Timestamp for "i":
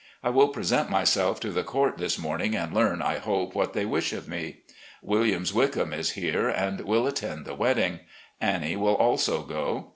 0.23-0.31, 3.03-3.19